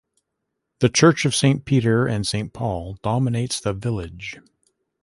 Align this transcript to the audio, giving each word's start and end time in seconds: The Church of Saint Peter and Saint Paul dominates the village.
The 0.79 0.89
Church 0.89 1.25
of 1.25 1.35
Saint 1.35 1.63
Peter 1.63 2.07
and 2.07 2.25
Saint 2.25 2.53
Paul 2.53 2.97
dominates 3.03 3.59
the 3.59 3.71
village. 3.73 4.39